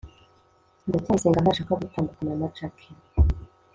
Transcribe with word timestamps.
ndacyayisenga 0.87 1.39
ntashaka 1.41 1.79
gutandukana 1.81 2.33
na 2.39 2.47
jaki 2.57 2.89